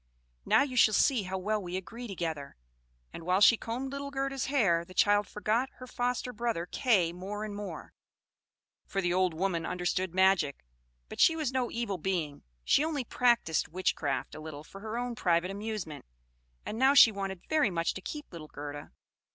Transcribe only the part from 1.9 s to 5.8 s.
together"; and while she combed little Gerda's hair, the child forgot